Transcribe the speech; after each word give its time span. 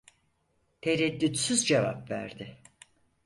Tereddütsüz 0.81 1.65
cevap 1.65 2.09
verdi. 2.09 2.57